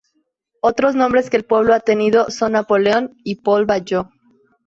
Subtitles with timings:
[0.61, 4.09] Otros nombres que el pueblo ha tenido son Napoleon y Polk Bayou.